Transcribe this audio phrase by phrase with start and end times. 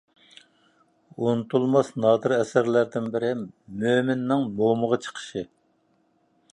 [1.25, 3.31] ئۇنتۇلماس نادىر ئەسەرلەردىن بىرى—
[3.85, 5.49] «مۆمىننىڭ مومىغا چىقىشى».